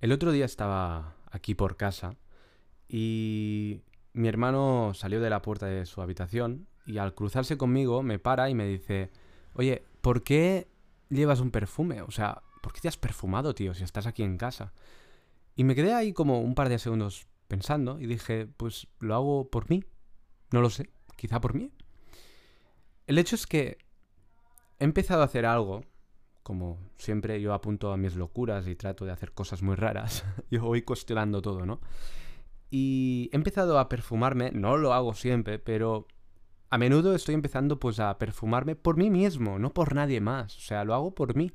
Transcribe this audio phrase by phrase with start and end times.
[0.00, 2.16] El otro día estaba aquí por casa
[2.86, 3.80] y
[4.12, 8.50] mi hermano salió de la puerta de su habitación y al cruzarse conmigo me para
[8.50, 9.10] y me dice,
[9.54, 10.68] oye, ¿por qué
[11.08, 12.02] llevas un perfume?
[12.02, 14.74] O sea, ¿por qué te has perfumado, tío, si estás aquí en casa?
[15.56, 19.48] Y me quedé ahí como un par de segundos pensando y dije, pues lo hago
[19.48, 19.82] por mí.
[20.52, 21.72] No lo sé, quizá por mí.
[23.06, 23.78] El hecho es que
[24.78, 25.84] he empezado a hacer algo
[26.46, 30.62] como siempre yo apunto a mis locuras y trato de hacer cosas muy raras, yo
[30.62, 31.80] voy cuestionando todo, ¿no?
[32.70, 36.06] Y he empezado a perfumarme, no lo hago siempre, pero
[36.70, 40.60] a menudo estoy empezando pues a perfumarme por mí mismo, no por nadie más, o
[40.60, 41.50] sea, lo hago por mí.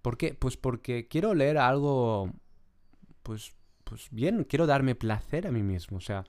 [0.00, 0.32] ¿Por qué?
[0.32, 2.32] Pues porque quiero leer algo
[3.24, 6.22] pues pues bien, quiero darme placer a mí mismo, o sea,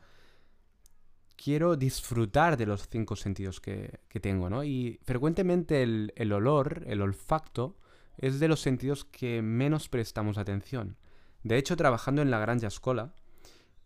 [1.42, 4.66] quiero disfrutar de los cinco sentidos que, tengo, ¿no?
[4.66, 7.78] Y frecuentemente el, olor, el olfacto,
[8.18, 10.98] es de los sentidos que menos prestamos atención.
[11.44, 13.14] De hecho, trabajando en la Granja Escola,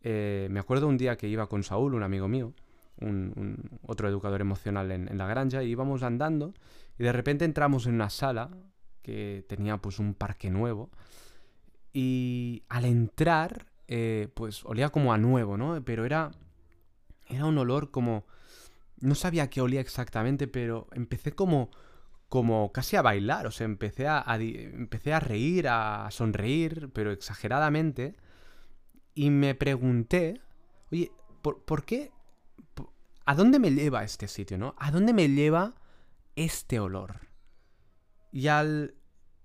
[0.02, 2.56] eh, me acuerdo un día que iba con Saúl, un amigo mío,
[3.00, 6.54] un, otro educador emocional en, la granja, y íbamos andando
[6.98, 8.50] y de repente entramos en una sala
[9.02, 10.90] que tenía pues un parque nuevo
[11.92, 15.84] y al entrar eh, pues olía como a nuevo, ¿no?
[15.84, 16.32] Pero era
[17.36, 18.26] era un olor como...
[19.00, 21.72] No sabía qué olía exactamente, pero empecé como
[22.34, 28.16] como casi a bailar, o sea, empecé a, empecé a reír, a sonreír, pero exageradamente,
[29.14, 30.42] y me pregunté,
[30.92, 31.12] oye,
[31.44, 32.12] ¿por, qué?
[33.26, 34.74] ¿A dónde me lleva este sitio, no?
[34.80, 35.76] ¿A dónde me lleva
[36.36, 37.28] este olor?
[38.32, 38.96] Y al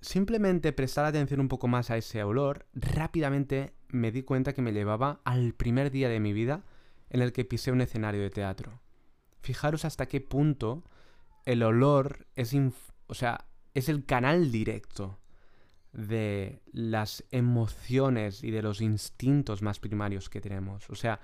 [0.00, 4.73] simplemente prestar atención un poco más a ese olor, rápidamente me di cuenta que me
[4.73, 6.64] llevaba al primer día de mi vida
[7.11, 8.81] en el que pisé un escenario de teatro.
[9.41, 10.84] Fijaros hasta qué punto
[11.45, 12.55] el olor es,
[13.06, 15.19] o sea, es el canal directo
[15.92, 20.89] de las emociones y de los instintos más primarios que tenemos.
[20.91, 21.20] O sea,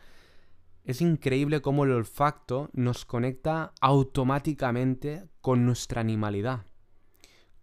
[0.85, 6.67] es increíble cómo el olfacto nos conecta automáticamente con nuestra animalidad,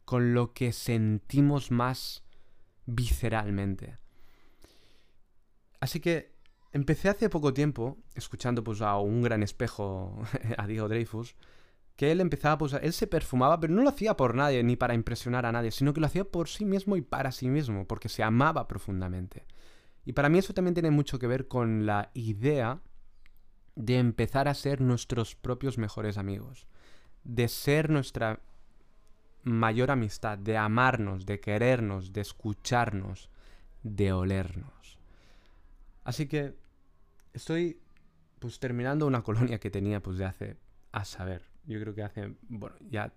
[0.06, 2.24] con lo que sentimos más
[2.86, 3.98] visceralmente.
[5.80, 6.31] Así que
[6.74, 10.24] Empecé hace poco tiempo, escuchando pues a un gran espejo,
[10.58, 11.36] a Diego Dreyfus,
[11.96, 14.94] que él empezaba, pues, él se perfumaba, pero no lo hacía por nadie, ni para
[14.96, 18.10] impresionar a nadie, sino que lo hacía por sí mismo y para sí mismo, porque
[18.10, 19.46] se amaba profundamente.
[20.06, 22.80] Y para mí eso también tiene mucho que ver con la idea
[23.76, 26.66] de empezar a ser nuestros propios mejores amigos,
[27.24, 28.40] de ser nuestra
[29.44, 33.30] mayor amistad, de amarnos, de querernos, de escucharnos,
[33.84, 34.98] de olernos.
[36.04, 36.56] Así que
[37.34, 37.80] estoy
[38.40, 40.58] pues terminando una colonia que tenía pues de hace,
[40.92, 43.14] a saber, yo creo que hace, bueno, ya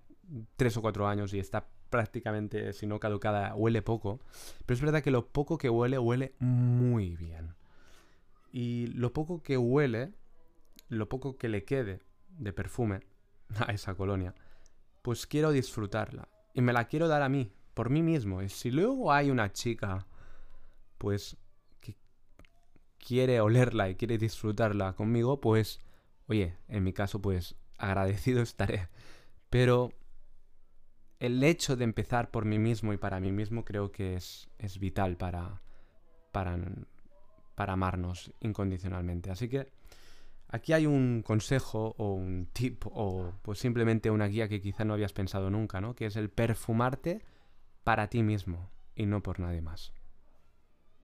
[0.57, 4.21] tres o cuatro años y está prácticamente, si no caducada, huele poco.
[4.67, 7.55] Pero es verdad que lo poco que huele, huele muy bien.
[8.53, 10.13] Y lo poco que huele,
[10.89, 13.01] lo poco que le quede de perfume
[13.67, 14.35] a esa colonia,
[15.03, 16.29] pues quiero disfrutarla.
[16.53, 18.43] Y me la quiero dar a mí, por mí mismo.
[18.43, 20.07] Y si luego hay una chica,
[20.99, 21.37] pues
[23.05, 25.81] quiere olerla y quiere disfrutarla conmigo, pues,
[26.27, 28.89] oye, en mi caso, pues agradecido estaré.
[29.51, 29.93] Pero
[31.21, 34.79] el hecho de empezar por mí mismo y para mí mismo creo que es, es
[34.79, 35.63] vital para,
[36.33, 36.59] para,
[37.55, 39.31] para amarnos incondicionalmente.
[39.31, 39.69] Así que
[40.49, 44.95] aquí hay un consejo o un tip o pues simplemente una guía que quizá no
[44.95, 45.95] habías pensado nunca, ¿no?
[45.95, 47.23] Que es el perfumarte
[47.85, 49.93] para ti mismo y no por nadie más.